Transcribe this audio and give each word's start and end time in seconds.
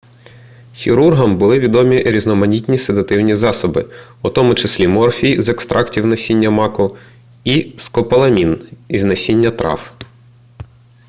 хірургам 0.73 1.37
були 1.37 1.59
відомі 1.59 2.03
різноманітні 2.03 2.77
седативні 2.77 3.35
засоби 3.35 3.89
у 4.21 4.29
тому 4.29 4.55
числі 4.55 4.87
морфій 4.87 5.41
з 5.41 5.49
екстрактів 5.49 6.05
насіння 6.05 6.49
маку 6.49 6.97
і 7.43 7.73
скополамін 7.77 8.69
із 8.87 9.03
насіння 9.03 9.51
трав 9.51 9.93